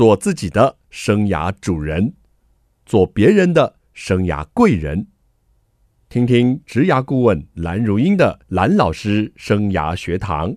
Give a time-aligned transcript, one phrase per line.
[0.00, 2.14] 做自己的生涯主人，
[2.86, 5.08] 做别人的生涯贵人。
[6.08, 10.56] 听听职涯顾问蓝如英的蓝老师生涯学堂，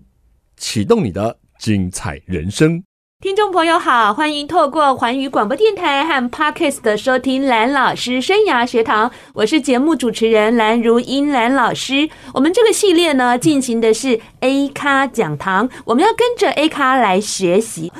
[0.56, 2.82] 启动你的精彩人生。
[3.20, 12.08] 听众朋友好，欢迎透过环宇广播电台和 Parkes 的收听蓝老师生涯学堂，我是节目主持人蓝如英蓝老师。
[12.32, 17.92] 我们这个系列呢，进行的是 A 咖讲堂，我们要跟着 A 咖来学习。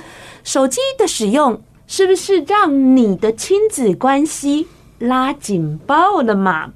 [0.45, 4.69] 手机的使用是不是让你的亲子关系
[4.99, 6.71] 拉紧爆了嘛？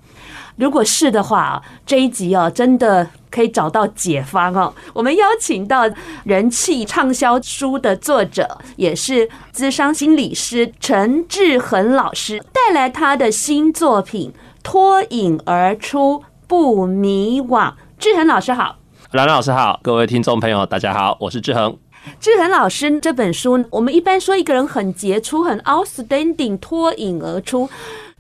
[0.56, 4.74] 如果是的话，这一集哦，真的可以找到解方哦。
[4.94, 5.82] 我们邀请到
[6.24, 17.68] 人气畅销书的作者，也是资商心理师陈志恒老师，带来他的新作品《脱颖而出不迷惘》。
[17.98, 18.78] 志恒老师好，
[19.12, 21.76] 兰兰老师好，各位听众朋友大家好，我是志恒。
[22.20, 27.68] 志恒老师这本书，我们一般说一个人很杰出、很 outstanding，脱颖而出。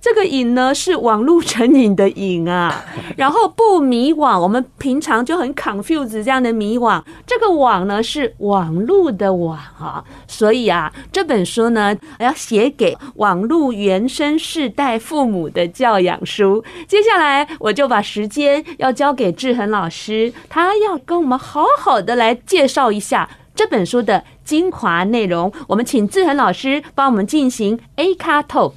[0.00, 2.84] 这个瘾呢是网络成瘾的瘾啊，
[3.18, 7.02] 然后不迷惘，我们平常就很 confuse 这样的迷惘。
[7.26, 16.62] 这个网呢是网络的网啊，所以啊这本书呢要写给网络原生世代父母的教养书。
[16.86, 23.28] 接下来我就把时间要交给志恒老师，他要跟我们好好的来介绍一下
[23.58, 25.52] 这本书的精华内容。
[25.66, 28.74] 我们请志恒老师帮我们进行 A 咖 Talk。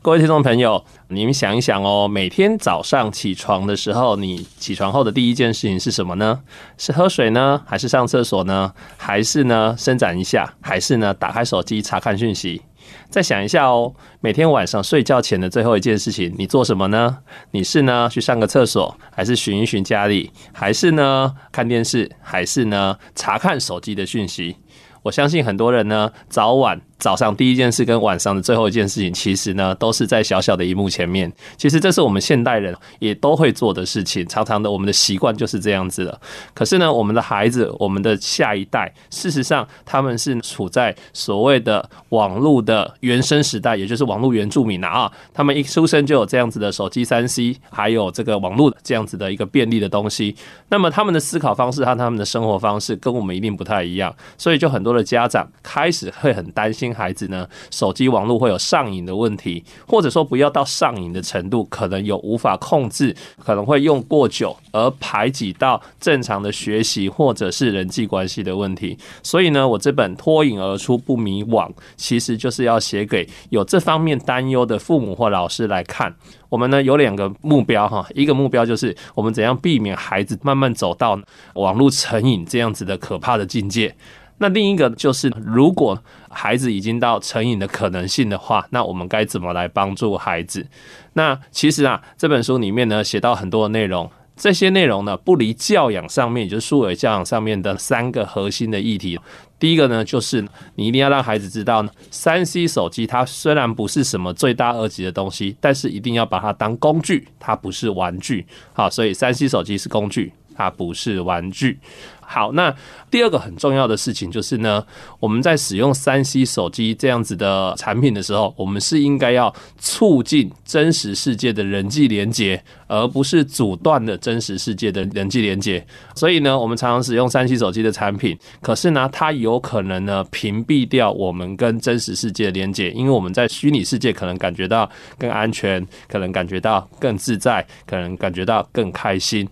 [0.00, 6.38] 各位听众朋友，你们想一想哦，每天早上起床的时候，你起床后的第一件事情是什么呢？
[6.78, 8.72] 是喝水呢，还是上厕所呢？
[8.96, 10.54] 还是呢伸展一下？
[10.60, 12.62] 还是呢打开手机查看讯息？
[13.10, 17.18] 再想一下哦，每天晚上睡觉前的最后一件事情，你做什么呢？
[17.50, 20.30] 你是呢去上个厕所，还是寻一寻家里？
[20.52, 22.10] 还是呢看电视？
[22.20, 24.56] 还是呢查看手机的讯息？
[25.02, 26.80] 我相信很多人呢，早晚。
[27.02, 31.30] 早上第一件事跟晚上的最后一件事情，其实呢都是在小小的荧幕前面。
[31.56, 36.20] 其实这是我们现代人也都会做的事情，常常的我们的习惯就是这样子的。
[36.54, 45.10] 可是呢，我们的孩子，我们的下一代，事实上他们是处在所谓的网络的原生时代，也就是网络原住民啊。
[45.34, 50.36] 他们一出生就有这样子的手机、三 C，还有这个网络这样子的一个便利的东西。
[50.68, 56.91] 那么他们的思考方式和他们的生活方式跟我们一定不太一样，所以就很多的家长开始会很担心。
[56.92, 68.96] 孩子呢，手机网络会有上瘾的问题，或者说不要到上瘾的程度，可能有无法控制，可能会用过久而排挤到正常的学习或者是人际关系的问题。
[69.22, 76.14] 所以呢，我这本脱颖而出不迷惘，其实就是要写给有这方面担忧的父母或老师来看。
[76.48, 81.18] 我们呢有两个目标哈，一个目标就是我们怎样避免孩子慢慢走到
[81.54, 83.94] 网络成瘾这样子的可怕的境界。
[84.42, 85.96] 那另一个就是，如果
[86.28, 90.66] 孩子已经到成瘾的可能性的话，那我们该怎么来帮助孩子？
[91.12, 99.16] 那其实啊，这本书里面呢写到很多的内容，这些内容呢不离教养上面，也就是数位教养上面的三个核心的议题。
[99.60, 100.44] 第一个呢，就是
[100.74, 108.44] 你一定要让孩子知道呢，3C 手机它虽然不是什么罪大恶极的东西，但是一定要把它当工具，它不是玩具。
[108.72, 111.78] 好，所以三 C 手机是工具，它不是玩具。
[112.24, 112.74] 好，那
[113.10, 114.82] 第二个很重要的事情就是呢，
[115.20, 125.84] 我们在使用三 C 手机这样子的产品的时候，我们是应该要促进真实世界的人际连接，而不是阻断的真实世界的人际连接。
[126.14, 134.88] 所以呢，我们常常使用三 C 手机的产品，可是呢，它有可能呢屏蔽掉我们跟真实世界的连接，因为我们在虚拟世界可能感觉到
[135.18, 139.46] 更安全，可能感觉到更自在，可能感觉到更开心。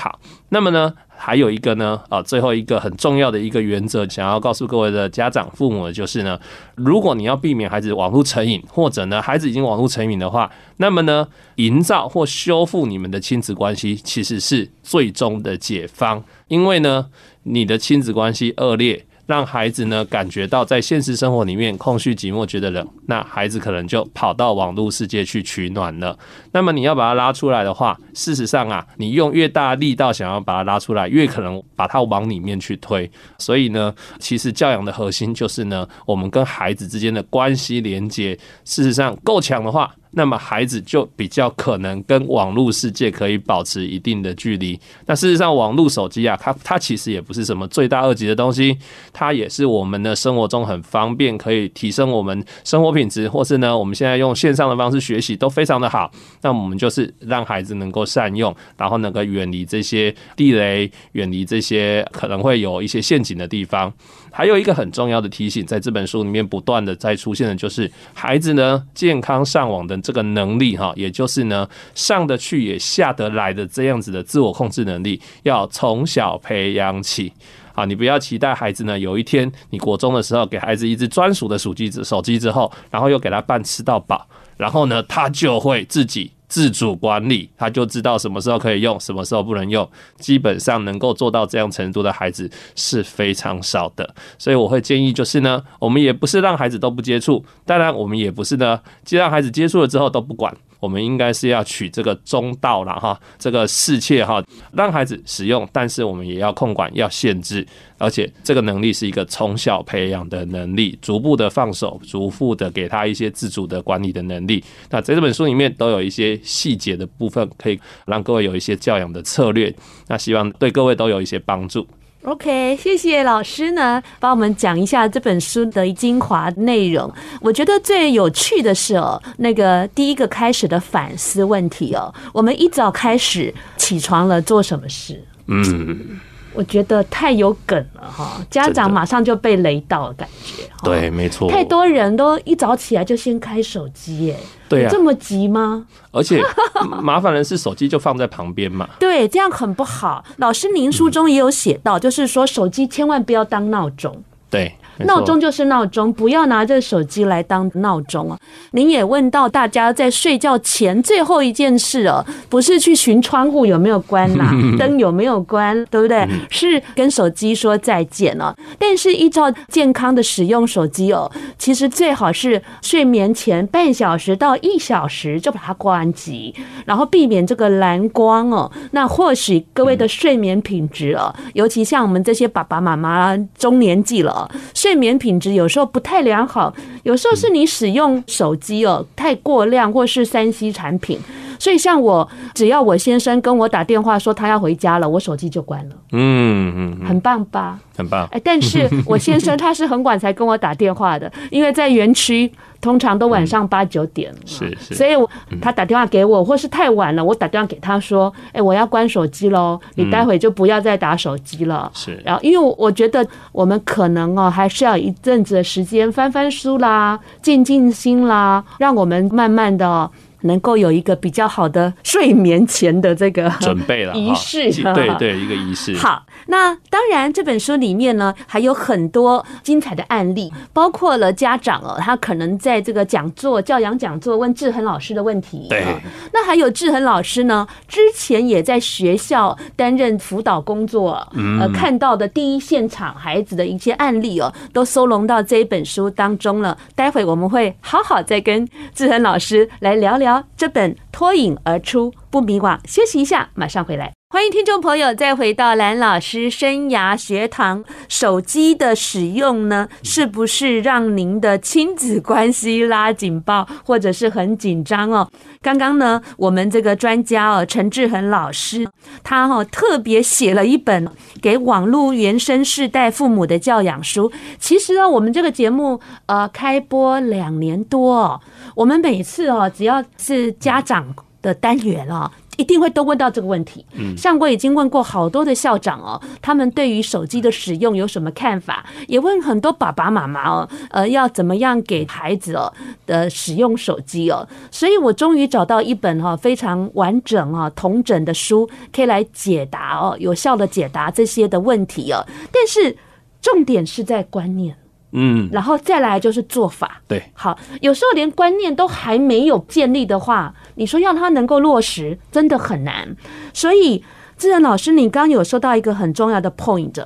[0.00, 0.20] 好，
[0.50, 6.38] 那么呢，还有一个呢，啊，最后一个很重要的一个原则，想要告诉各位的家长、父母的就是呢，
[6.76, 11.26] 如果你要避免孩子网络成瘾，或者呢，孩子已经网络成瘾的话，那么呢，
[11.56, 17.06] 营造或修复你们的亲子关系，其实是最终的解方，因为呢，
[17.42, 19.04] 你的亲子关系恶劣。
[19.28, 26.18] 让孩子呢感觉到在现实生活里面空虚寂寞，觉得冷，那孩子可能就跑到网络世界去取暖了。
[26.50, 33.08] 那么你要把他拉出来的话，事实上啊，你用越大力道想要把他拉出来，越可能把他往里面去推。
[33.36, 38.32] 所以呢，其实教养的核心就是呢，我们跟孩子之间的关系连接，
[38.64, 44.78] 事实上够强的话，那么孩子就比较可能跟网络世界可以保持一定的距离。
[45.06, 48.76] 那事实上，网络手机啊，它它其实也不是什么罪大恶极的东西，
[49.12, 56.10] 它也是我们的生活中很方便，可以提升我们生活品质，或是呢，我们现在用线上的方式学习都非常的好。
[56.42, 63.92] 那我们就是让孩子能够善用，然后能够远离这些地雷，远离这些可能会有一些陷阱的地方。
[64.30, 77.32] 还有一个很重要的提醒，在这本书里面不断的在出现的，就是孩子呢健康上网的这个能力哈，也就是呢上得去也下得来的这样子的自我控制能力，要从小培养起。
[77.74, 84.26] 啊，你不要期待孩子呢有一天你国中的时候给孩子一只专属的手机手机之后，然后又给他办吃到饱，
[84.56, 86.32] 然后呢他就会自己。
[86.48, 89.88] 自主管理，他就知道什么时候可以用，什么时候不能用。
[90.18, 100.56] 基本上能够做到这样程度的孩子是非常少的，所以我会建议就是呢，我们也不是让孩子都不接触，当然我们也不是呢，既让孩子接触了之后都不管。
[100.80, 104.42] 我们应该是要取这个中道了哈，这个适切哈，
[104.72, 107.66] 让孩子使用，但是我们也要控管，要限制，
[107.98, 114.62] 而且这个能力是一个从小培养的能力，逐步的放手，逐步的给他一些自主的管理的能力。
[114.90, 119.74] 那在这本书里面都有一些细节的部分，可以让各位有一些教养的策略。
[120.06, 121.86] 那希望对各位都有一些帮助。
[122.28, 127.10] OK，谢谢老师呢，帮我们讲一下这本书的精华内容。
[127.40, 135.24] 我觉得最有趣的是哦，那个第一个开始的反思问题哦，我们一早开始起床了，做什么事？
[135.46, 136.20] 嗯。
[136.58, 140.64] 我觉得太有梗了哈，家长马上就被雷到的感觉。
[140.82, 141.48] 对，没错。
[141.48, 144.36] 太多人都一早起来就先开手机，耶。
[144.68, 145.86] 对啊，这么急吗？
[146.10, 146.42] 而且
[147.00, 148.88] 麻烦的是，手机就放在旁边嘛。
[148.98, 150.24] 对，这样很不好。
[150.38, 154.20] 老师，您书中也有写到，就是说手机千万不要当闹钟。
[154.50, 154.74] 对。
[155.04, 158.38] 闹钟就是闹钟，不要拿着手机来当闹钟啊！
[158.72, 166.26] 您也问到大家在睡觉前最后一件事哦，不是去寻窗户有没有关呐、啊， 灯有没有关，对不对？
[166.50, 168.54] 是跟手机说再见了。
[168.78, 176.54] 但是依照健康的使用手机哦，其实最好是睡眠前半小时到一小时就把它关机，
[176.84, 178.70] 然后避免这个蓝光哦。
[178.92, 191.20] 那或许各位的睡眠品质哦，尤其像我们这些爸爸妈妈中年纪了，睡睡眠品质有时候不太良好，有时候是你使用手机哦太过量，或是三 C 产品。
[191.58, 195.96] 所以像我，只要我先生跟我打电话说他要回家了，我手机就关了。
[196.12, 197.78] 嗯嗯，很棒吧？
[197.96, 198.28] 很棒。
[198.32, 202.50] 哎，但是 我先生他是很晚才跟我打电话的，因为在园区。
[202.80, 205.28] 通常都晚上八九点，是是，所以我
[205.60, 211.90] 他打电话给我，或是太晚了，我打电话给他说，哎，我要关手机喽，你待会就不要再打手机了。
[211.92, 220.08] 是，然后因为我觉得我们可能哦，还是要一阵子的时间翻翻书啦，静静心啦，让我们慢慢的。
[220.42, 225.96] 能够有一个比较好的睡眠前的这个准备了仪式，对对，一个仪式。
[225.96, 235.66] 好，那当然这本书里面呢还有很多精彩的案例，包括了家长哦，他可能在这个讲座、教养讲座问志恒老师的问题。
[235.68, 235.84] 对，
[236.32, 241.26] 那还有志恒老师呢，之前也在学校担任辅导工作，
[241.58, 246.78] 呃，看到的第一现场孩子的一些案例哦，都收拢到这一本书当中了。
[246.94, 250.27] 待会我们会好好再跟志恒老师来聊聊。
[250.56, 254.17] 这本脱颖而出不迷惘，休息一下，马上回来。
[254.30, 257.82] 欢迎听众朋友再回到蓝老师生涯学堂。
[258.10, 265.30] 手机的使用呢，是不是让您的亲子关系拉警报，或者是很紧张哦？
[265.62, 268.86] 刚刚呢，我们这个专家哦，陈志恒老师，
[269.24, 274.30] 他哦特别写了一本给网络原生世代父母的教养书。
[274.58, 278.40] 其实呢，我们这个节目呃开播两年多，哦
[278.76, 282.30] 我们每次哦，只要是家长的单元哦。
[282.58, 283.86] 一定会都问到这个问题。
[284.16, 288.84] 像我已经问过好多的校长哦，他们对于手机的使用有什么看法？
[289.06, 292.70] 也问很多爸爸妈妈哦，呃，要怎么样给孩子哦
[293.06, 294.46] 的使用手机哦？
[294.70, 302.26] 所以我终于找到一本哈非常完整啊同整的书，可以来解答哦，有效的解答这些的问题哦。
[302.52, 302.96] 但是
[303.40, 304.76] 重点是在观念，
[305.12, 307.00] 嗯，然后再来就是做法。
[307.06, 310.54] 对，好，有时候连观念都还没有建立的话。
[310.74, 313.16] 你说要他能够落实，真的很难。
[313.52, 314.04] 所以，
[314.36, 317.04] 志仁老师，你刚刚有说到一个很重要的 point，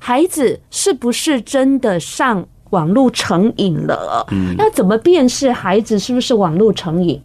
[0.00, 4.26] 孩子是不是真的上网络成瘾了？
[4.32, 7.22] 嗯，要怎么辨识孩子是不是网络成瘾？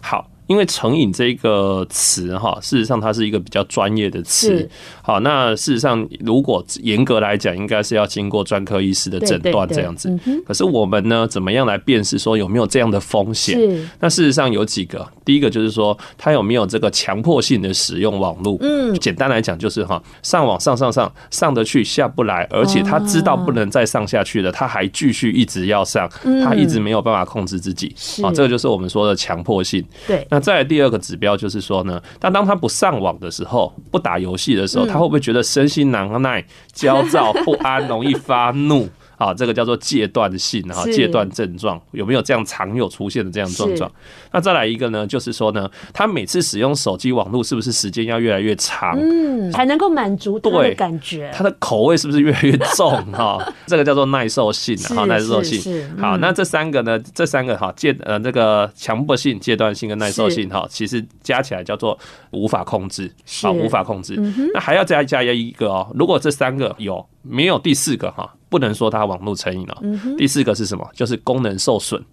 [0.00, 0.29] 好。
[0.50, 4.68] 因为成瘾这个词哈，事实上它是一个比较专业的词。
[5.00, 10.12] 好，那事实上如果严格来讲，应该是要经过专科医师的诊断这样子。
[10.44, 13.56] 可是我们呢，怎么样来辨识说有没有这样的风险？
[14.00, 18.56] 那事实上有几个，第一个就是说他有没有这个强迫性的使用网络。
[18.60, 26.10] 嗯，简单来讲就是哈，上网上上上上得去下不来，而且他知道不能再上下去了，他还继续一直要上，
[26.44, 27.94] 他一直没有办法控制自己。
[28.24, 29.84] 啊，这个就是我们说的强迫性。
[30.08, 30.26] 对。
[30.28, 38.88] 那再来第二个指标就是说呢，但当他不上网的时候，不打游戏的时候，他会不会觉得身心难耐、焦躁不安、容易发怒？
[39.20, 43.92] 啊，这个叫做戒断性哈，戒断症状有没有这样常有出现的这样症状？
[44.32, 51.30] 那再来一个呢，就是说呢，他每次使用手机网络是不是时间要越来越长，嗯，才能够满足他的感觉？
[51.34, 53.38] 他的口味是不是越来越重哈？
[53.68, 55.86] 这个叫做耐受性哈，耐受性。
[55.98, 61.98] 好，那这三个呢，这三个哈戒呃这个强迫性、戒断性跟耐受性哈，其实加起来叫做
[62.30, 63.12] 无法控制，
[63.42, 64.16] 好，无法控制。
[64.54, 67.06] 那还要再加一个哦，如果这三个有。
[67.22, 69.78] 没有第四个哈，不能说它网络成瘾了。
[70.18, 70.86] 第四个是什么？
[70.92, 72.04] 就是功能受损。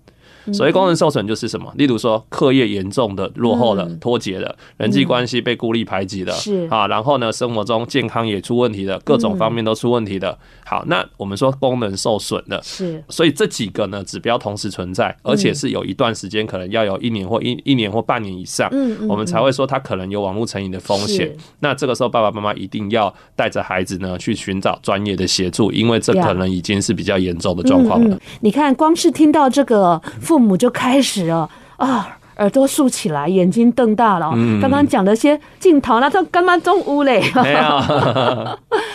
[0.53, 1.71] 所谓功能受损就是什么？
[1.75, 6.67] 例如说课业严重的落后了、脱节了，人际关系被孤立排挤了，是。
[6.69, 10.37] 啊，然后呢，生活中健康也出问题了，各种方面都出问题的。
[10.65, 18.69] 好，那我们说功能受损的，是，所以这几个呢指标同时存在，而且是有一段时间，可能要有一年或一一年或半年以上，
[19.07, 21.33] 我们才会说他可能有网络成瘾的风险。
[21.59, 28.19] 那这个时候爸爸妈妈一定要带着孩子呢去寻找专业的协助，因为这可能已经是比较严重的状况了。
[28.41, 34.31] 你看，光是听到这个父母就开始哦啊，耳朵竖起来，眼睛瞪大了。
[34.61, 37.21] 刚刚讲的些镜头，那都干嘛中屋嘞？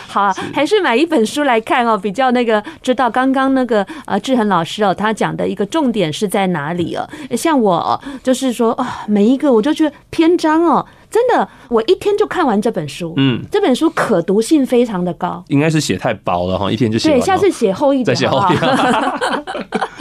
[0.09, 7.09] 好，还是买一本书来看哦，比较那个知道刚刚那个呃志恒老师哦，他讲的一个重点是在哪里哦？
[7.37, 10.87] 像我就是说啊，每一个我就觉得篇章哦。
[11.13, 13.13] 真的，我一天就看完这本书。
[13.19, 15.45] 嗯，这本书可读性非常的高。
[15.49, 17.21] 应该是写太薄了哈，一天就写完。
[17.21, 18.07] 对，下次写厚一点。
[18.07, 18.61] 再写厚一点。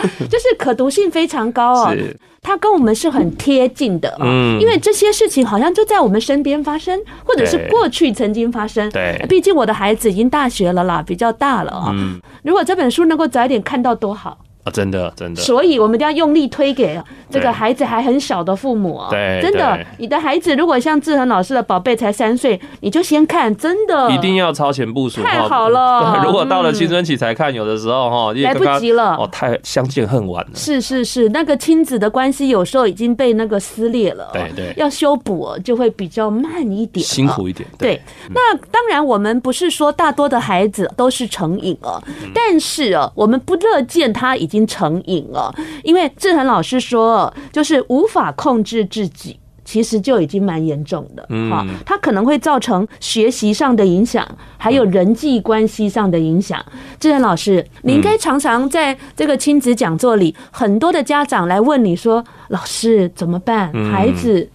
[0.30, 1.94] 就是可读性非常高哦。
[2.42, 4.18] 它跟我们是很贴近的。
[4.22, 4.60] 嗯。
[4.60, 8.90] 因为这些事情好像就在我们身边发生，或者是过去曾经发生。
[8.92, 9.24] 对。
[9.28, 11.92] 毕竟我的孩子已经大学了啦，比较大了啊。
[11.94, 12.20] 嗯。
[12.44, 14.38] 如果这本书能够早一点看到多好。
[14.64, 17.00] 啊，真的，真的，所以我们一定要用力推给
[17.30, 19.02] 这个孩子还很小的父母。
[19.10, 26.22] 对，真的，你的孩子如果像志恒老师的宝贝才三岁，你就先看，真的，一定要超前部署，太好了。
[26.24, 30.52] 如果到了青春期才看，有的时候哈，来不及了，哦，太相见恨晚了。
[30.54, 37.68] 是是是，那个亲子的关系有时候已经被那个撕裂了，对对，要修补就会比较慢一点，辛苦一点。
[37.78, 38.00] 对，
[38.30, 42.04] 那当然我们不是说大多的孩子都是成瘾了，
[42.34, 45.26] 但是啊，我们不乐见他已经成瘾。
[45.32, 45.54] 了，
[45.84, 51.26] 因为志恒老师说，就是无法控制自己，其实就已经蛮严重的。
[51.50, 54.28] 哈，他可能会造成学习上的影响，
[54.58, 56.64] 还有人际关系上的影响。
[57.00, 63.72] 志恒老师，你应该常常在这个亲子讲座里，很多的家长来问你说：“老师怎么办？
[63.92, 64.50] 孩子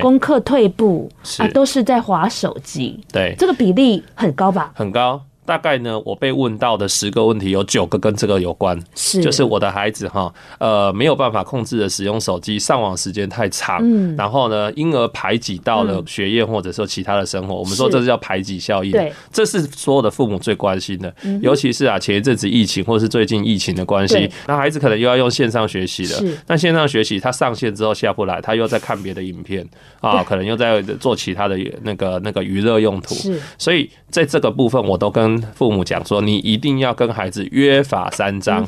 [0.00, 1.08] 功课退步
[1.38, 4.72] 啊，都是在划手机。”对，这个比例很高吧？
[4.74, 5.22] 很高。
[5.46, 9.22] 大概呢，我被问到的十个问题有九个跟这个有关，是。
[9.22, 29.66] 就是我的孩子哈，呃，没有办法控制的使用手机，上网时间太长，嗯，然后呢，因而排挤到了学业或者说其他的生活，我们说这是叫排挤效应，对，这是所有的父母最关心的，尤其是啊，前一阵子疫情或者是最近疫情的关系，那孩子可能又要用线上学习了，那线上学习他上线之后下不来，他又在看别的影片
[30.00, 38.66] 啊，可能又在做其他的那个那个娱乐用途，是，所以在这个部分我都跟父母讲说，你一定要跟孩子约法三章。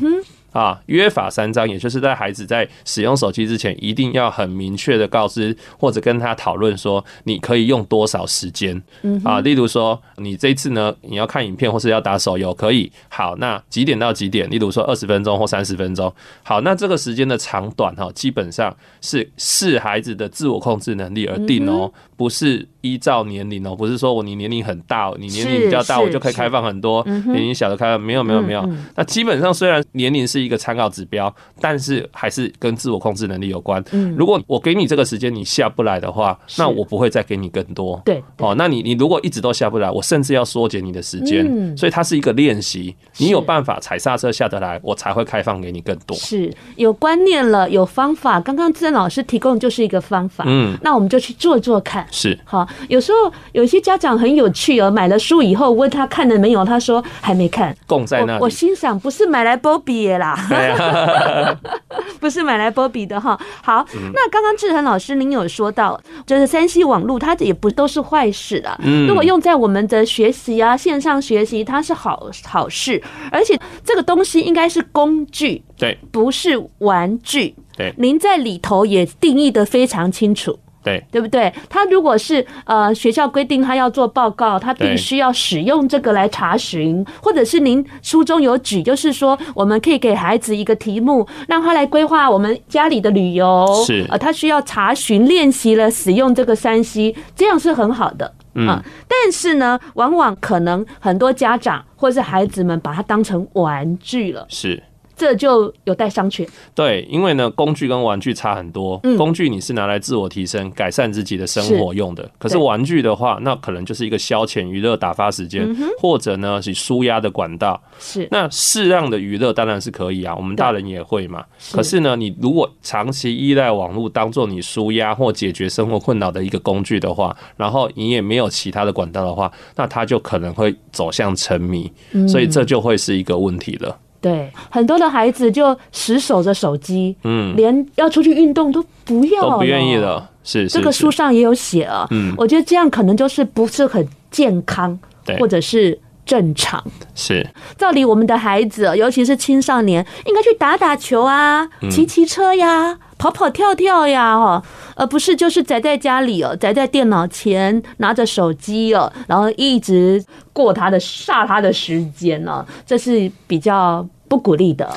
[0.51, 8.83] 啊，约法三章，也就是在孩子在使用手机之前，一定要很明确的告知或者跟他讨论说，你可以用多少时间。
[9.23, 12.91] 啊，例如说，你这次呢，你要看影片或是要打手游，可以。
[13.09, 14.49] 好，那几点到几点？
[14.51, 16.13] 例如说二十分钟或三十分钟。
[16.43, 28.69] 好，那这个时间的长短哈，基本上是视孩子的自我控制能力而定哦，不是依照年龄哦，不是说我你年龄很大，你年龄比较大，我就可以开放很多，年龄小的开放没有没有没有。
[28.97, 30.49] 那基本上虽然年龄是。
[30.49, 33.85] 一个参考指标，但是还是跟自我控制能力有关。
[34.17, 38.01] 如果我给你这个时间，你下不来的话，那我不会再给你更多。
[38.03, 41.77] 对，哦，那你你如果一直都下不来，我甚至要缩减你的时间。
[41.77, 46.17] 所以它是一个练习，你有办法踩刹车下得来，我才会开放给你更多。
[46.17, 48.41] 是有观念了，有方法。
[48.41, 52.08] 刚刚志恒老师提供就是一个方法，嗯，那我们就去做做看。
[52.11, 58.43] 是好，有时候有些家长很有趣哦，买了书以后问他看了没有，他说还没看，供在那里。
[58.43, 60.37] 我心想，不是买来波比啦。
[62.21, 63.39] 不是买来波比的哈。
[63.63, 68.77] 好，那刚刚志恒老师您有说到，就是三 C 网络，它也不都是坏事的。
[68.83, 73.01] 嗯，如果用在我们的学习啊，线上学习，它是好好事，
[73.31, 77.55] 而且这个东西应该是工具，对，不是玩具。
[77.77, 80.59] 对，您在里头也定义的非常清楚。
[80.89, 81.53] 对，对不对？
[81.69, 98.33] 他如果是呃学校规定他要做报告，他必须要使用这个来查询，或者是您书中有举，就是说我们可以给孩子一个题目，让他来规划我们家里的旅游，是呃，他需要查询练习了使用这个 3C，这样是很好的啊。
[98.55, 104.83] 嗯，但是呢，往往可能很多家长或是孩子们把它当成玩具了，是。
[105.19, 106.49] 这就有待商榷。
[106.75, 108.99] 对，因为呢，工具跟玩具差很多。
[109.03, 112.31] 嗯，工具你是拿来自我提升、改善自己的生活用的。
[112.39, 117.79] 可是玩具的话，那可能就是一个消遣、娱乐、打发时间，或者呢是舒压的管道。
[117.99, 118.29] 是。
[118.31, 121.45] 那适量的娱乐当然是可以啊，我们大人也会嘛。
[121.73, 131.91] 可是呢，你如果长期依赖网络当做你舒压或解决生活困扰的一个工具的话，然后你也没有其他的管道的话，那它就可能会走向沉迷。
[132.29, 133.99] 所以这就会是一个问题了。
[134.21, 140.29] 对，很多的孩子就死守着手机，嗯，连要出去运动都不要了，都不愿意了。
[140.43, 142.07] 是，这个书上也有写啊。
[142.11, 146.83] 嗯，我觉得这样可能就是不是很健康，对，或者是正常。
[147.15, 147.47] 是，
[147.77, 152.99] 照理我们的孩子，尤其是青少年，应该去打打球啊，骑骑车呀。
[153.19, 154.63] 跑跑跳跳呀，哦，
[154.95, 164.89] 而不是就是宅在家里哦，宅在电脑前拿着手机哦，然后一直过他的煞他的时间呢，这是比较不鼓励的。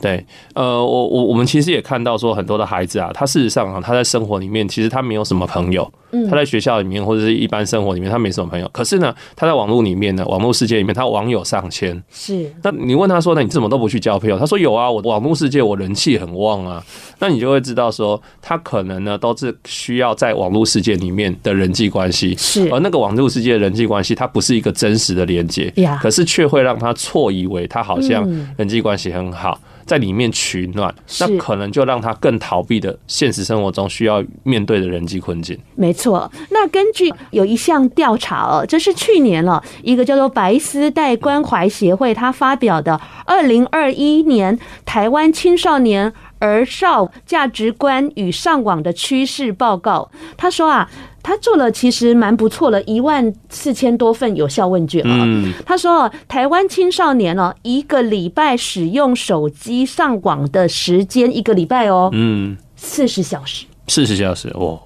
[0.00, 5.86] 对，呃，我我我们其实也看到说，很多的孩子啊，他事实上啊，他在生活里面其实他没有什么朋友，
[6.30, 12.50] 他在学校里面或者是一般生活里面他没什么朋友，可是呢，他在网络里面呢，网络世界里面他网友上千，是。
[12.62, 14.38] 那你问他说，呢你怎么都不去交朋友？
[14.38, 16.82] 他说有啊，我网络世界我人气很旺啊。
[17.18, 22.66] 那你就会知道说，他可能呢都是需要在网络世界里面的人际关系，是。
[22.70, 28.26] 而那个网络世界的人际关系，它不是一个真实的连接，可是却会让他错以为他好像
[28.56, 29.60] 人际关系很好。
[29.90, 35.58] 在里面取暖，那可能就让他更逃避的现实生活中需要面对的人际困境。
[35.74, 50.08] 没错，那根据有一项调查哦，这是去年了一个叫做白丝带关怀协会他发表的二零二一年台湾青少年儿少价值观与上网的趋势报告。
[50.36, 50.88] 他说啊。
[51.22, 55.26] 他做了其实蛮不错了，一万四千多份有效问卷啊。
[55.66, 64.80] 他说，台湾青少年哦，一个礼拜使用手机上网的时间，一个礼拜哦，嗯，四十小时，四十小时哦，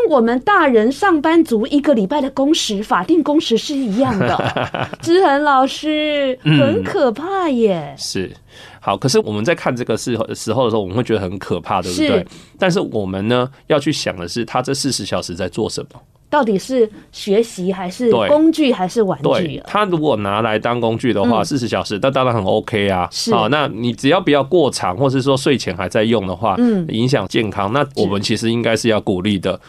[0.00, 4.36] 跟我们大人上班族一个礼拜的工时，法定工时是一样的。
[5.00, 8.30] 志恒老师，很可怕耶，是。
[8.80, 12.26] 好，可是我们在看这个时候时候的时候，我们会觉得很可怕，对不对？
[12.58, 16.00] 但是我们呢，要去想的是，他这四十小时在做什么？
[16.30, 19.24] 到底是学习还是工具还是玩具？
[19.28, 23.08] 对，他如果拿来当工具的话，四十小时，那当然很 OK 啊。
[23.32, 29.60] 好，那你只要不要过长，或是说睡前还在用的话，嗯影响健康，那我们其实应该是要鼓励的。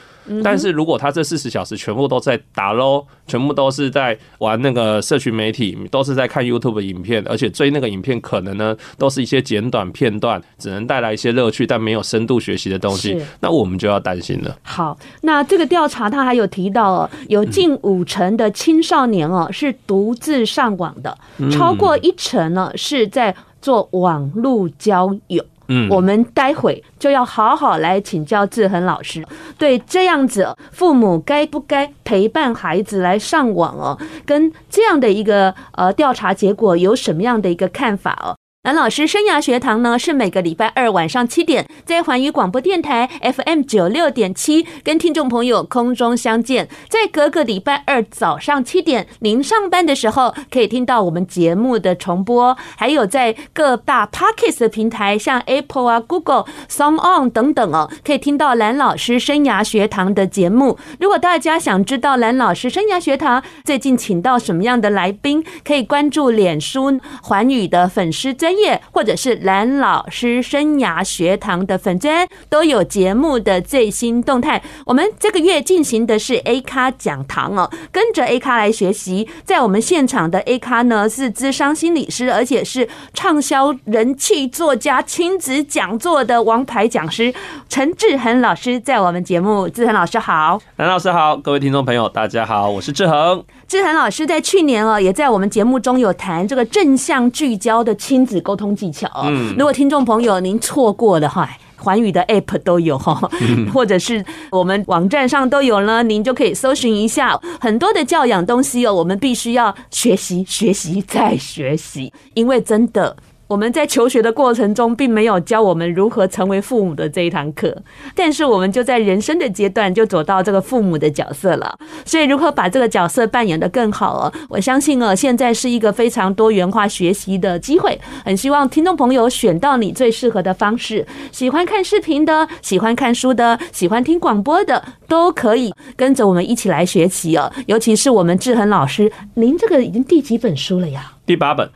[0.43, 14.55] 但是如果他这四十小时全部都在打喽，全部都是在玩那个社群媒体，都是在看 YouTube 影片，而且追那个影片可能呢都是一些简短片段，只能带来一些乐趣，但没有深度学习的东西，那我们就要担心了。
[14.62, 21.17] 好，那这个调查他还有提到哦，有近五成的青少年哦是独自上网的，
[21.51, 25.43] 超过一成呢是在做网络交友。
[25.89, 29.25] 我们待会就要好好来请教志恒老师，
[29.57, 38.36] 对这样子父母该不该陪伴孩子来上网哦，跟这样的一个呃调查结果有什么样的一个看法哦？
[38.63, 60.78] 蓝老师生涯学堂呢，是每个礼拜二晚上七点在环宇广播电台 FM 九六点七跟听众朋友空中相见，在隔个礼拜二早上七点您上班的时候可以听到我们节目的重播，还有在各大 Podcast 的平台，像 Apple 啊、Google、Song On 等等哦，可以听到蓝老师生涯学堂的节目。
[61.00, 74.61] 如果大家想知道蓝老师生涯学堂最近请到什么样的来宾，可以关注脸书环宇的粉丝专专业或者是蓝老师生涯学堂的粉专都有节目的最新动态。
[74.85, 79.29] 我们这个月进行的是 A 咖讲堂哦，跟着 A 咖来学习。
[79.45, 87.33] 在我们现场的 A 咖呢是资商心理师，而且是畅销人气作家、亲子讲座的王牌讲师
[87.69, 89.69] 陈志恒老师，在我们节目。
[89.69, 93.41] 志恒老师好，蓝老师好，各位听众朋友大家好，我是志恒。
[93.71, 99.10] 志恒老师在去年哦，也在我们节目中有谈这个正向聚焦的亲子沟通技巧。
[99.23, 103.31] 嗯，如果听众朋友您错过的话，环宇的 App 都有哈，
[103.73, 108.93] 或者是我们网站上都有呢，您就可以搜寻一下很多的教养东西哦。
[108.93, 113.15] 我们必须要学习、学习再学习，因为真的。
[113.51, 117.75] 我们在求学的过程中，并没有教我们如何成为父母的这一堂课，
[118.15, 121.77] 但是我们就在人生的阶段就走到这个父母的角色了。
[122.05, 124.33] 所以，如何把这个角色扮演得更好哦？
[124.47, 127.99] 我相信哦，现在是一个非常多元化学习的机会。
[128.23, 137.51] 很希望听众朋友选到你最适合的方式，喜欢看视频的，喜欢看书的，喜欢听广播的，都可以跟着我们一起来学习哦。
[137.65, 141.11] 尤其是我们志恒老师，您这个已经第几本书了呀？
[141.25, 141.69] 第八本。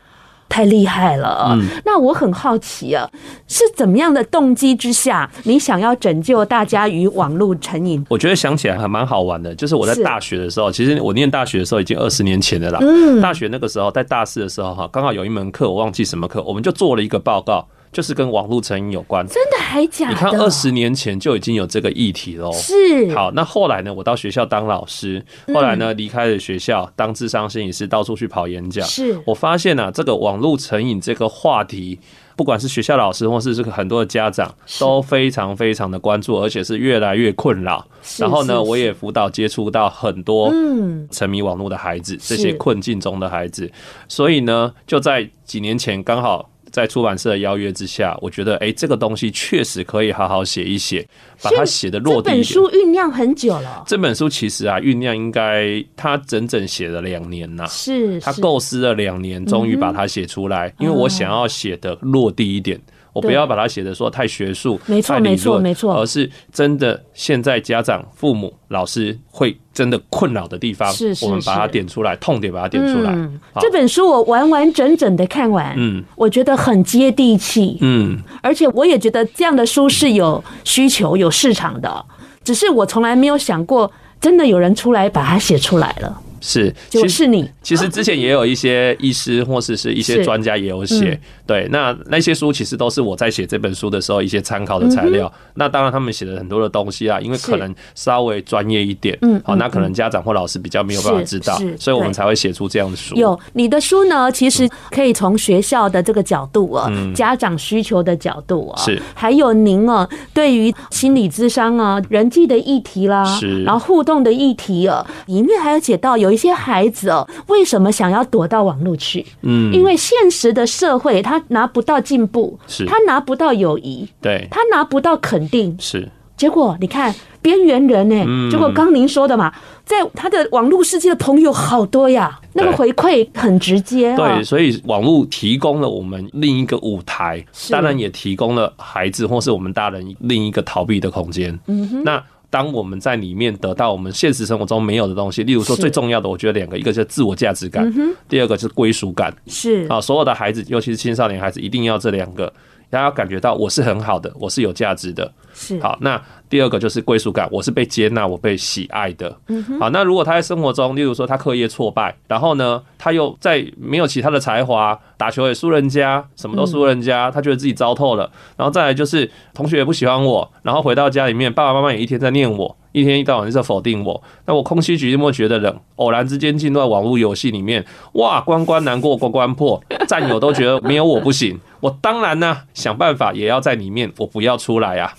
[0.47, 1.49] 太厉害了！
[1.51, 3.09] 嗯，那我很好奇啊，
[3.47, 8.05] 是怎么样的动机之下，你想要拯救大家于网络成瘾？
[8.09, 12.79] 我觉得想起来还蛮好玩的，就是我在大学的时候，其实我念大学的时候已经二十年前了啦。
[12.81, 17.67] 嗯，大学那个时候在大四的时候哈，刚好有一门课我忘记什么课，我们就做了一个报告。
[17.95, 20.13] 就是跟网络成瘾有关，真的还假的？
[20.13, 22.51] 你看，二十年前就已经有这个议题喽。
[22.51, 23.15] 是。
[23.15, 23.93] 好，那后来呢？
[23.93, 28.85] 我到学校当老师，后来呢离开了学校，当智商心理师，到处去跑演讲。
[28.85, 29.17] 是。
[29.25, 31.97] 我发现啊，这个网络成瘾这个话题，
[32.35, 37.87] 不管是学校老师或是这个很多的家长，都非常非常的关注，而且是越来越困扰。
[38.19, 43.71] 然后呢，我也辅导接触到很多嗯沉迷网络的孩子，这些困境中的孩子。
[44.09, 46.49] 所以呢，就在几年前刚好。
[46.75, 51.07] 在出版社的邀约之下，我觉得哎、欸，这个东西确实可以好好写一写，
[51.41, 52.29] 把它写的落地。
[52.29, 53.81] 这本书酝酿很久了。
[53.87, 57.65] 这本书其实啊，酝酿应该他整整写了两年呐。
[57.67, 58.19] 是。
[58.19, 60.73] 他构思了两年，终于把它写出来。
[60.77, 62.77] 因为我想要写的落地一点。
[63.15, 73.15] 我不要把它写的说太学术，没错没错没错，而是真的现在家长、父母、老师会真的困扰的地方，是我们把它点出来，痛点把它点出来。
[73.61, 82.05] 这本书我完完整整的看完，嗯，我觉得很接地气，嗯，而且我也觉得这样的书是有需求、有市场的，
[82.43, 86.21] 只是我从来没有想过，真的有人出来把它写出来了。
[86.41, 87.49] 是，就是你。
[87.63, 95.31] 其实之前也有一些医师或者是一些专家也有写，对，那那些书其实都是我在写这本书的时候一些参考的材料。
[95.55, 103.15] 那当然他们写了很多的东西啊，因为可能稍微专业一点，嗯，好，那可能家长或老师比较没有办法知道，所以我们才会写出这样的书。
[103.15, 116.35] 有你的书呢，其实可以从学校的这个角度啊，家长需求的角度啊，是，还有您啊，对于心理智商啊、人际的议题啦，是，然后互动的议题啊，里面还有写到有。
[116.35, 119.25] 一些孩子哦，为什么想要躲到网络去？
[119.43, 126.09] 嗯，因为现实的社会他拿不到进步，是，他拿不到友谊，对，他拿不到肯定，是。
[126.37, 128.49] 结果你看边缘人呢？
[128.51, 129.53] 结果刚您说的嘛，
[129.85, 134.13] 在他的网络世界的朋友好多呀，那个回馈很直接。
[134.17, 141.57] 对，所以网络提供了我们另一个舞台，当然也提供了孩子或是我们大人另一个逃避的空间。
[141.67, 142.21] 嗯哼，那。
[142.55, 147.93] 当我们在里面得到我们现实生活中没有的东西，例如说最重要的，我觉得两个，一个是自我价值感，
[148.29, 149.35] 第二个是归属感。
[149.45, 149.85] 是。
[149.89, 152.49] 啊，所有的孩子，尤其是青少年孩子，一定要这两个，
[152.95, 155.29] 大家感觉到我是很好的，我是有价值的。
[155.53, 159.37] 是好，那第二个就是归属感，我是被接纳，我被喜爱的。
[159.47, 159.61] 嗯。
[159.77, 168.31] 好，那如果他在生活中，例如说他课业挫败，然后呢，他又在没有其他的才华，打球也输人家，什么都输人家，他觉得自己糟透了。
[168.55, 185.13] 然后再来就是同学也不喜欢我，然后回到家里面，爸爸妈妈也一天在念我，一天一到晚就在否定我，那我空虚寂寞觉得冷，偶然之间进入到网络游戏里面，哇，关关难过关关破，战友都觉得没有我不行，我当然呢想办法也要在里面，我不要出来啊。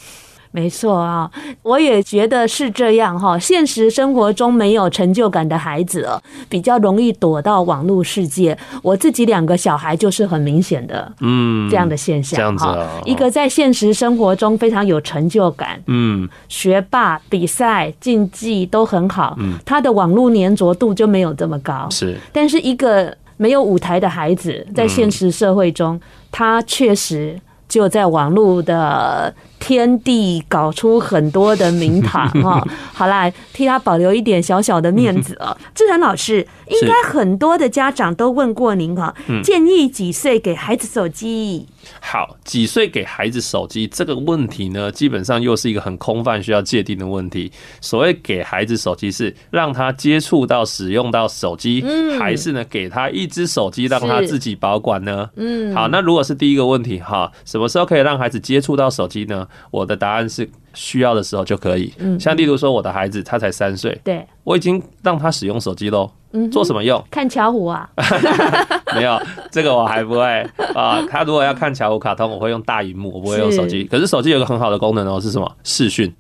[0.50, 1.30] 没错啊，
[1.62, 3.38] 我也觉得是这样哈。
[3.38, 6.08] 现实生活中没有成就感的孩子，
[6.48, 8.56] 比较容易躲到网络世界。
[8.82, 12.36] 我自己两个小孩就是很明显的，嗯，这样的现象。
[12.36, 12.64] 这样子，
[13.04, 21.86] 一个在现实生活中非常有成就感，嗯，学霸、比赛、竞技都很好，嗯，他的网络粘着度就没有这么高。
[21.90, 26.00] 是，但是一个没有舞台的孩子，在现实社会中，
[26.36, 27.40] 他确实。
[27.68, 32.64] 就在网络的天地搞出很多的名堂哈，
[32.94, 35.56] 好啦，替他保留一点小小的面子啊。
[35.74, 41.66] 志成老师，应该很多的家长都问过您哈，建议几岁给孩子手机？
[42.00, 47.50] 好，几岁给孩子手机这个问题呢，基本上又是一个很空泛需要界定的问题。
[47.80, 51.84] 所谓给孩子手机，是让他接触到、使用到手机，
[52.18, 55.30] 还是呢给他一只手机让他自己保管呢？
[55.36, 59.46] 嗯，好，那如果是第一个问题，哈，什么时候可以让孩子接触到手机呢？
[59.70, 61.92] 我的答案是需要的时候就可以。
[61.98, 66.10] 嗯，像例如说我的孩子他才三岁，对，我已经让他使用手机喽。
[66.52, 67.02] 做什么用？
[67.10, 67.88] 看巧虎啊？
[68.94, 69.18] 没有，
[69.50, 71.02] 这个我还不会啊。
[71.10, 73.84] 他如果要看巧虎卡通，我会用大荧幕，我不会用手机。
[73.84, 75.50] 可是手机有个很好的功能哦，是什么？
[75.64, 76.12] 视讯。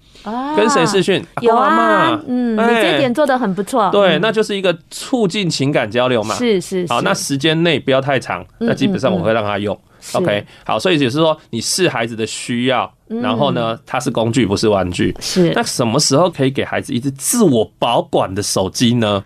[0.56, 1.22] 跟谁视讯？
[1.42, 3.90] 有啊，嗯，你这点做得很不错。
[3.90, 6.34] 对，那就是一个促进情感交流嘛。
[6.34, 6.86] 是是。
[6.88, 9.78] 好，那时间内不要太长，那基本上我会让他用。
[10.14, 15.14] OK，好，所以也是说，你是孩子的需要，然后呢，它是工具，不是玩具。
[15.20, 15.52] 是。
[15.54, 19.24] 那什么时候可以给孩子一只自我保管的手机呢？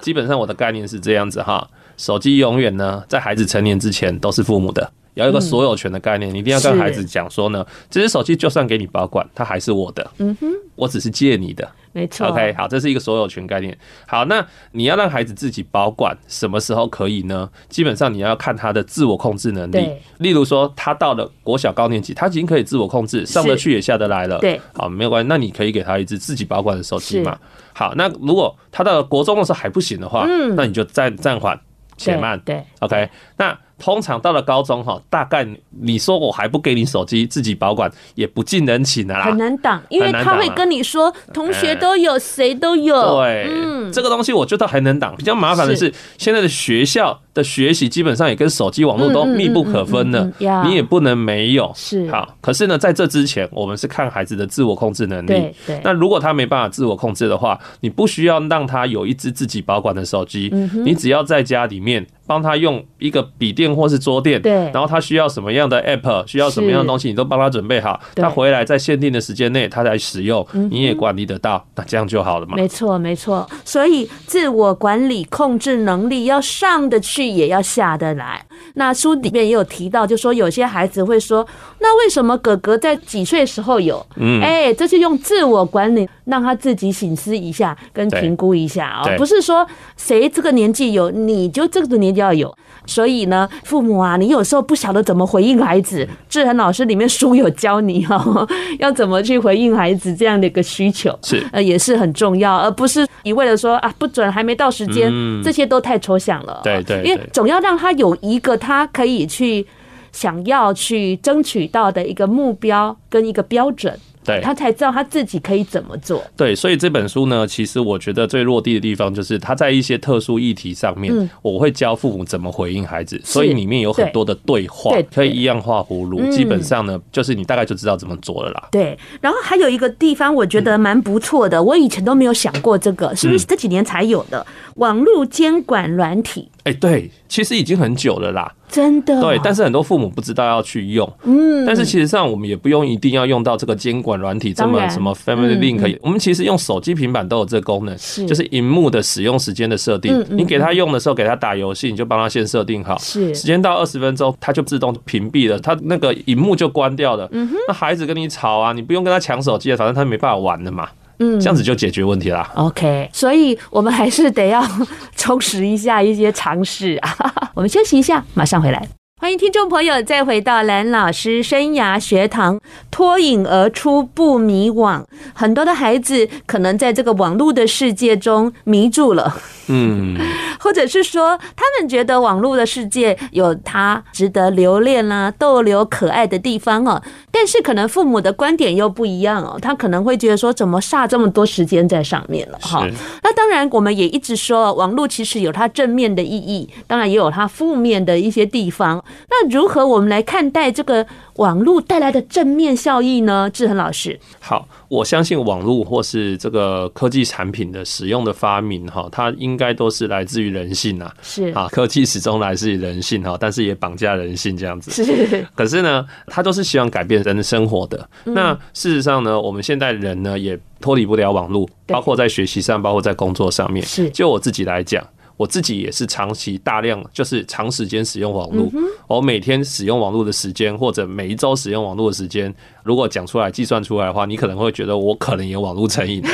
[0.00, 12.28] 基本上我的概念是这样子哈，手机永远呢，在孩子成年之前都是父母的，有一个所有权的概念，你一定要跟孩子讲说呢，这只手机就算给你保管，它还是我的，嗯哼，我只是借你的，没错。
[12.28, 13.76] OK，好，这是一个所有权概念。
[14.06, 17.48] 好，那你要让孩子自己保管，什么时候可以呢？
[17.68, 19.86] 基本上你要看他的自我控制能力。
[20.18, 24.38] 例如说，他到了国小高年级，他已经可以自我控制，上得去也下得来了。
[24.38, 27.38] 对，好，没有关系，那你可以给他一支自己保管的手机嘛。
[27.74, 31.60] 好，那如果他到了国中的时候还不行的话，嗯，那你就暂暂缓
[31.98, 33.58] 且慢，对，OK，那。
[33.78, 39.24] 通常到了高中哈，大概你说我还不给你手机自己保管，也不近人情的啦。
[39.24, 43.16] 很难挡，因为他会跟你说，同学都有，谁都有。
[43.16, 45.16] 对，这个东西我觉得还能挡。
[45.16, 50.30] 比较麻烦的是，现在的学校的学习基本上也跟手机网络都密不可分的，
[50.64, 51.70] 你也不能没有。
[51.74, 55.28] 是好，可是呢，在这之前，我们是看孩子的自我控制能力。
[55.28, 55.80] 对对。
[55.82, 60.52] 那如果他没办法自我控制的话，你不需要让他有一只自己保管的手机，
[60.84, 62.06] 你只要在家里面。
[62.24, 68.00] 帮他用一个笔电或是桌垫，对，然后他需要什么样的 app，需要什么样的东西，你都帮他准备好。
[68.14, 72.54] 他回来在限定的时间内，他来使用，你也管理得到，那这样就好了嘛。
[72.56, 73.46] 没错，没错。
[73.66, 78.44] 所以自我管理控制能力要上得去，也要下得来。
[78.74, 81.46] 那书里面也有提到，就说有些孩子会说，
[81.80, 84.04] 那为什么哥哥在几岁时候有？
[84.16, 92.54] 嗯，哎，这就用自我管理，让他自己省思一下，跟评估一下啊，不是说谁这个年纪有，你就这个年纪要有。
[92.84, 98.46] 所以呢，父母啊，你有时候不晓得怎么回应孩子，志恒老师里面书有教你哦，
[98.80, 105.12] 要怎么去回应孩子这样的一个需求，是呃也是很重要，而不是一味的说啊不准，还没到时间，
[105.44, 106.60] 这些都太抽象了。
[106.64, 109.66] 对对，因为总要让他有一个他可以去
[110.12, 113.98] 想要去争取到的一个目标跟一个标准。
[114.24, 116.22] 对，他才知道他自己可以怎么做。
[116.36, 123.20] 对，所以这本书呢，其实我觉得最落地的地方就是他在一些特殊议题上面，我会教父母怎么回应孩子。
[123.24, 126.30] 所以里面有很多的对话，可以一样画葫芦。
[126.30, 128.68] 基本上呢，就是你大概就知道怎么做了啦。
[128.70, 134.46] 对，然后还有一个地方我觉得蛮不错的，我以前都没有想过这个，是不是这几年才有的
[134.76, 136.48] 网络监管软体？
[136.64, 138.52] 哎，对，其实已经很久了啦。
[138.68, 139.20] 真的？
[139.20, 148.24] 对，但是很多父母不知道要去用，嗯，但是其实上我们也不用一定要用到这个监管软体这么什么 Family Link，我们其实用手机、平板都有这个功能，是。
[148.24, 153.34] 就是荧幕的使用时间的设定，你给他用的时候，给他打游戏，你就帮他先设定好，是。
[153.34, 157.28] 时间到二十分钟，他就自动屏蔽了，他那个荧幕就关掉了。
[157.32, 160.88] 嗯哼，那孩子跟你吵啊，你不用跟他抢手机啊，反正他没办法玩的嘛，
[161.22, 162.50] 嗯，这样子就解决问题啦。
[162.56, 164.62] OK，所以我们还是得要
[165.16, 167.16] 充实一下一些常识啊。
[167.54, 169.01] 我们休息一下，马上回来。
[169.22, 175.04] 欢迎听众朋友再回到蓝老师生涯学堂，脱颖而出不迷惘。
[175.32, 179.32] 很多的孩子可能在这个网络的世界中迷住了，
[179.68, 180.18] 嗯，
[180.58, 187.00] 或者是说他们觉得网络的世界有他值得留恋啦、逗留可爱的地方哦。
[187.30, 192.84] 但是可能父母的观点又不一样哦，他可能会觉得说，怎么煞这么多时间在上面了哈？
[193.22, 199.00] 那当然，我们也一直说，网络其实有它正面的意义，当然也有它负面的一些地方。
[199.28, 203.48] 那如何我们来看待这个网络带来的正面效益呢？
[203.50, 211.12] 志恒老师，好，我相信网络或是这个科技产品的使用的发明，哈，它应该都是来自于人性啊。
[211.22, 214.90] 是啊，科技始终来自于人性哈，但是也绑架人性这样子。
[214.90, 218.08] 是，可是呢，它都是希望改变人的生活的。
[218.24, 223.84] 那事实上呢，我们现代人呢也脱离不了网络，包括在学习上，包括在工作上面。
[223.84, 225.02] 是，就我自己来讲。
[225.42, 228.70] 我自己也是长期大量，就是长时间使用网络。
[229.08, 236.22] 我每天使用网络的时间，或者每一周使用网络的时间，如果讲出来计算出来的话，你可能会觉得我可能有网络成瘾。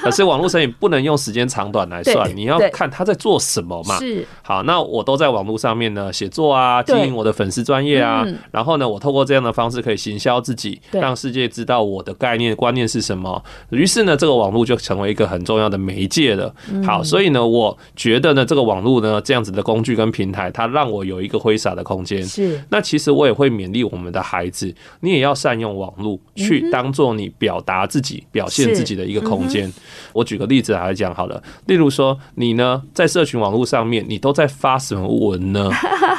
[0.04, 3.98] 可是网络成瘾不能用时间长短来算，你要看他在做什么嘛。
[3.98, 4.26] 是。
[4.42, 13.42] 好，那我都在网络上面呢写作啊，经营我的粉丝专业啊，然后呢，我透过这样的方式可以行销自己，让世界知道我的概念观念是什么。
[13.70, 16.54] 于是呢，这个网络就成为一个很重要的媒介了。
[16.84, 22.22] 好，所以呢，我觉得呢，这个网络呢，这样子的工具跟平台，它让我有一个挥洒的空间。
[22.24, 22.62] 是。
[22.70, 29.70] 那其实我也会勉励我们的孩子，你也要善用网络去当做你表达自己、表现自己的一个空间。
[30.12, 35.70] 我举个例子来讲好了，例如说你呢，在社群网络上面，你都在发什么文呢？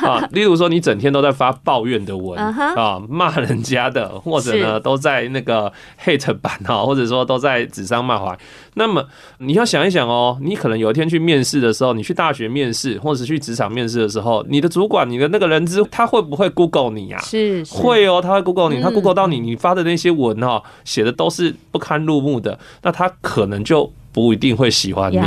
[0.04, 5.72] 啊，例如说你整天都在发抱怨的文啊，骂人家的，或者呢都在那个
[6.04, 8.38] hate 版啊，或者说都在指桑骂槐。
[8.76, 9.06] 那么
[9.40, 17.22] 你要想一想哦，你可能有一天去面试的时候，你去大学面试，或者是去职场面试的时候，你的主管、你的那个人资，他会不会 Google 你啊？
[17.22, 23.92] 是，会哦，他会 Google 你，他 Google 到你，你发的那些文哈，写的都是不堪入目的，那他可能就。
[24.12, 25.20] 不一定会喜欢你。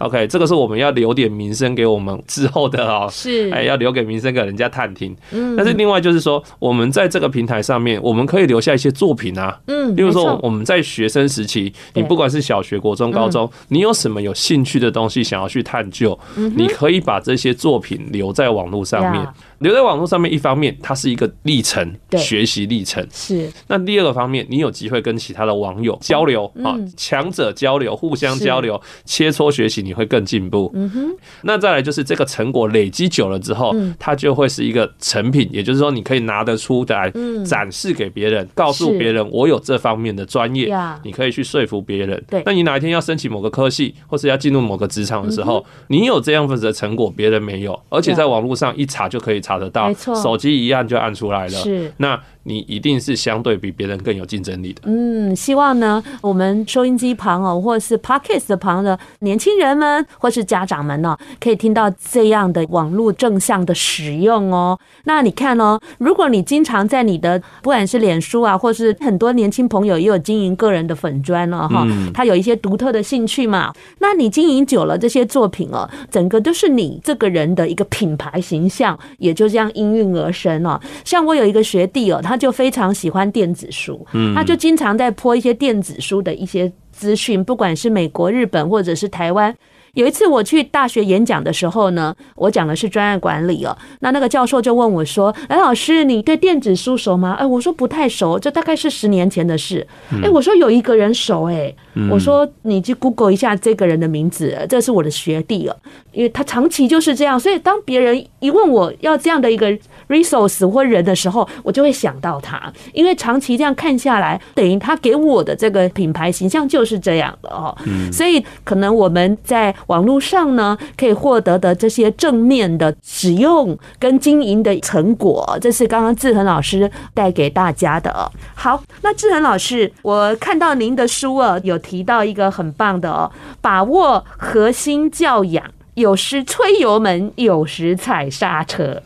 [0.00, 3.50] OK，这个是我们要留点名声给我们之后的哦，是。
[3.50, 5.16] 哎，要留给名声给人家探听。
[5.30, 9.58] 嗯，但是另外就是说，我们在这个平台上面，我们可以留下一些作品啊。
[9.66, 19.26] 嗯，比如说我们在学生时期，你不管是小学、国中、高中，你有什么有兴趣的东西想要去探究，你可以把这些作品留在网络上面。
[19.58, 23.50] 留在网络上面，一方面它是一个历程，学习历程是。
[23.66, 30.70] 那第二个方面，你有机会跟其他的网友交流啊，强者交流，互相交流，切磋学习，你会更进步。
[30.74, 31.16] 嗯哼。
[31.42, 37.12] 那再来就是这个成果累积久了之后，它就会是一个成品，也就是说你可以拿得出来
[37.44, 42.22] 展示给别人，告诉别人我有这方面的专业，你可以去说服别人。
[42.30, 42.42] 对。
[42.46, 49.42] 那你哪一天要申请某个科系，或是要进入某个职场的时候，你有这样子的成果，别人没有，而且在网络上一查就可以。
[49.48, 51.50] 查得到，没错手机一按就按出来了。
[51.50, 52.20] 是，那。
[52.44, 54.80] 你一定是相对比别人更有竞争力的。
[54.86, 64.78] 嗯，希望呢，我们收音机旁哦，或者是 Podcast 旁的年轻人们，或是家长们呢，可以听到这样的网络正向的使用哦。
[65.04, 80.80] 那你看哦，如果你经常在你的不管是脸书啊，或是很多年轻朋友也有经营个人的粉砖了哈，他有一些独特的兴趣嘛，那你经营久了，这些作品哦，整个都是你这个人的一个品牌形象，也就这样应运而生哦。
[81.04, 82.38] 像我有一个学弟哦，他。
[82.38, 89.52] 就非常喜欢电子书，他就经常在 po 一些电子书的一些资讯，不管是美国、日本或者是台湾。
[89.94, 93.76] 有一次我去大学演讲的时候呢，我讲的是专案管理哦。
[94.00, 99.86] 那那个教授就问我说：“哎，老师，你对电子书熟吗？”哎，我说不太熟，这大概是十年前的事。
[100.22, 101.74] 哎，我说有一个人熟，哎，
[102.10, 105.76] 我说你去 Google 一下这个人的名字，这是我的学弟哦，
[106.12, 109.70] 因为他长期就是这样，所以当别人一问我要这样的一个
[110.08, 117.76] resource 或人的时候，我就会想到他，因为长期这样看下来，等于他给我的这个品牌形象就是这样的哦。
[118.12, 128.32] 所以可能我们在网络上呢，可以获得的这些正面的使用跟经营的成果，这是刚刚志恒老师带给大家的。
[128.54, 139.02] 好，那志恒老师，我看到您的书啊，有提到一个很棒的哦，把握核心教养，有时吹油门，有时踩刹车，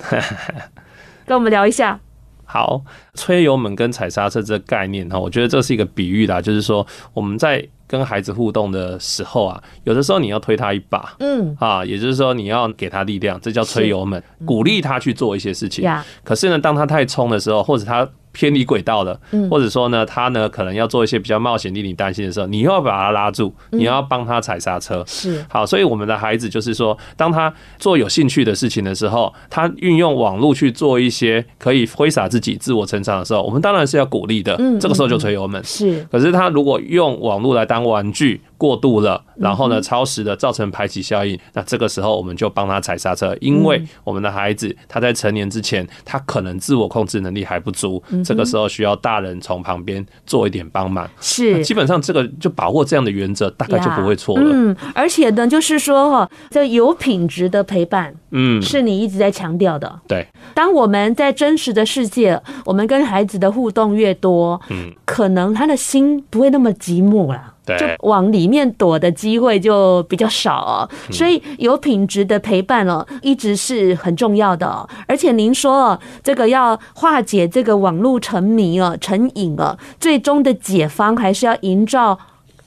[1.26, 1.98] 跟我们聊一下。
[2.44, 2.82] 好，
[3.14, 7.66] 吹油门跟踩刹车这个概念哈，我觉得这是一个比喻啦，就是说我们在。
[7.92, 15.84] 跟孩子互动的时候啊，有的时候你要推他一把，嗯啊，也就是说你要给他力量，这叫推油门，鼓励他去做一些事情。
[16.24, 18.08] 可是呢，当他太冲的时候，或者他。
[18.32, 19.18] 偏离轨道了，
[19.50, 25.04] 或者说呢，他呢可能要做一些比较冒险、令你担心的时候，你又要把他拉住，你要帮他踩刹车。
[25.06, 34.56] 是好，所以我们的孩子就是说，当他做有兴趣的事情的时候，他运用网络去做一些可以挥洒自己、自我成长的时候，我们当然是要鼓励的。
[34.58, 35.62] 嗯，这个时候就推油门。
[35.62, 38.40] 是，可是他如果用网络来当玩具。
[38.62, 41.36] 过度了，然后呢，超时的造成排挤效应。
[41.52, 48.00] 那这个时候，我们就帮他踩刹车，因为我们的孩子他在成年之前，他可能自我控制能力还不足。
[48.24, 51.10] 这个时候需要大人从旁边做一点帮忙。
[51.20, 54.44] 是，基本上这个就把握这样的原则，大概就不会错了。
[54.46, 60.00] 嗯，而且呢，就是说哈，这有品质的陪伴，嗯，是你一直在强调的。
[60.06, 67.54] 对，当我们在真实的世界，我们跟孩子的互动越多，嗯，可能他的心不会那么寂寞了。
[67.66, 74.88] 就往里面躲的机会就比较少哦，所以有品质的陪伴哦，一直是很重要的哦。
[75.06, 82.18] 而且您说哦，这个要化解这个网络沉迷哦、成瘾哦，最终的解方还是要营造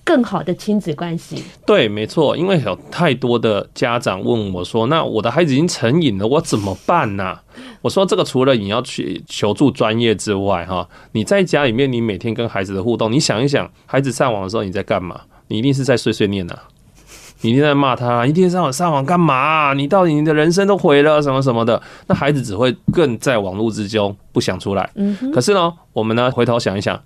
[0.06, 1.44] 更好的亲子关系。
[1.66, 7.40] 对，没错，因为有太多的家长问我说：“那我的孩子已经成瘾了，我怎么办呢？”
[7.82, 15.22] 我说这个除了你要去求助专业之外，哈，你在家里面，你每天跟孩子的互动，你想一想，孩子上网的时候你在干嘛？
[15.48, 16.64] 你一定是在碎碎念呐、啊，
[17.42, 19.74] 你一定在骂他，一天上网上网干嘛、啊？
[19.74, 21.82] 你到底你的人生都毁了什么什么的？
[22.08, 24.90] 那孩子只会更在网络之中不想出来。
[24.96, 27.00] 嗯，可是呢，我们呢回头想一想。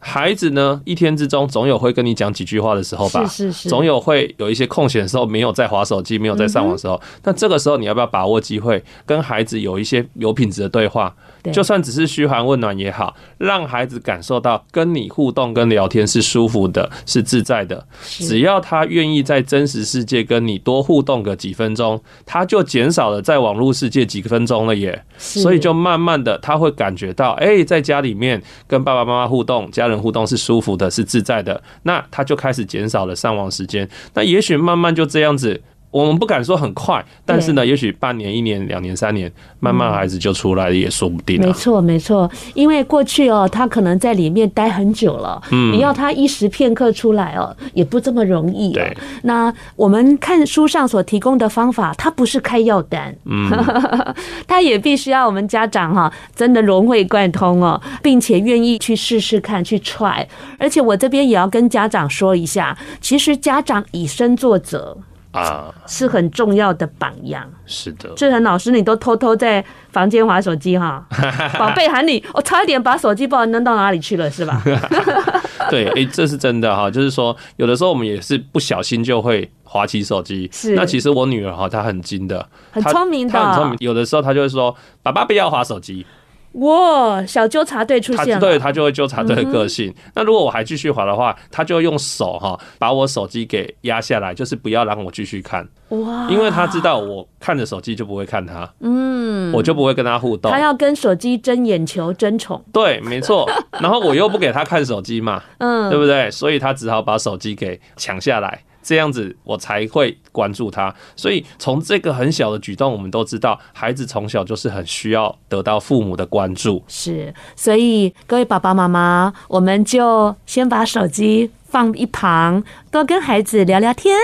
[0.00, 11.14] 孩子呢，一天之中总有会跟你讲几句话的时候吧，是是是，总有会有一些空闲的时候，没有在划手机，没有在上网的时候，那这个时候你要不要把握机会，跟孩子有一些有品质的对话？
[11.52, 17.86] 就算只是嘘寒问暖也好，让孩子感受到跟你互动、跟聊天是舒服的、是自在的。
[18.02, 25.02] 只要他愿意在真实世界跟你多互动个几分钟，他就减少了在网络世界几分钟了耶。
[25.16, 33.88] 所以就慢慢的他会感觉到，哎，在家里面跟爸爸妈妈互动、家人互动是舒服的、是自在的，那他就开始减少了上网时间。
[34.14, 35.60] 那也许慢慢就这样子。
[35.90, 41.40] 我们不敢说很快，但是呢，也许半年、一年、两年、三年，慢慢孩子就出来了，也说不定。
[41.40, 48.72] 没错，没错，因为过去哦，他可能在里面待很久了，嗯，你要他一时片刻出来哦，也不这么容易。
[48.72, 53.50] 对，那我们看书上所提供的方法，它不是开药单，嗯，
[54.46, 60.26] 他也必须要我们家长哈，真的融会贯通哦，并且愿意去试试看，去 try。
[60.58, 64.98] 而且我这边也要跟家长说一下，其实家长以身作则。
[65.40, 67.48] 啊，是很重要的榜样。
[67.66, 71.04] 是的，志恒老师，你都偷偷在房间划手机哈，
[71.58, 74.62] 宝贝喊你，我差一点把手机不知道扔到哪里去了，是吧？
[75.70, 80.48] 对，哎、欸，这是真的哈，就是说，有的时候我们也是不小心就会滑起手机。
[80.52, 83.76] 是，那其实我女儿哈，她很精的，很聪明的，她很聪明。
[83.80, 86.06] 有的时候她就会说：“爸爸不要滑手机。”
[86.52, 89.94] 哇，小纠察队出现了，对，他就会纠察队的个性。
[90.14, 95.66] 那如果我还继续滑的话，他就用手哈把我手机给压下来，就是不要让我继续看。
[95.90, 100.50] 哇，因为他知道我看着手机就不会看他，嗯，我就不会跟他互动。
[100.50, 102.62] 他要跟手机争眼球、争宠。
[102.72, 103.48] 对，没错。
[103.80, 106.30] 然后我又不给他看手机嘛，嗯，对不对？
[106.30, 108.62] 所以他只好把手机给抢下来。
[108.82, 116.82] 这样子我才会关注他，所以从这个很小的举动，我们都知道，孩子从小就是很需要得到父母的关注。
[116.88, 124.16] 是，所以各位爸爸妈妈，我们就先把手机放一旁，多跟孩子聊聊天。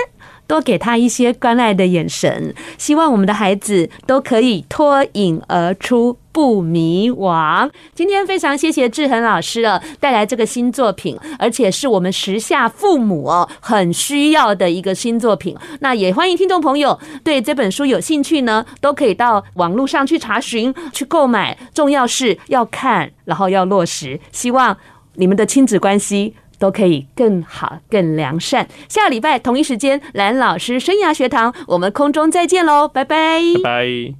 [0.47, 7.69] 多给他一些关爱的眼神，希望我们的孩子都可以脱颖而出，不迷惘。
[7.93, 15.55] 今天非常谢谢志恒老师了，带来这个新作品，而且是我们时下父母哦很需要的一个新作品。
[15.79, 21.57] 那也欢迎听众朋友对这本书有兴趣呢，都可以到网络上去查询、去购买。
[21.73, 24.19] 重要是要看，然后要落实。
[24.31, 24.77] 希望
[25.15, 26.35] 你们的亲子关系。
[26.65, 28.67] 都可以更好、更良善。
[28.89, 34.13] 下礼拜同一时间，蓝老师生涯学堂，我们空中再见喽，拜拜，拜拜。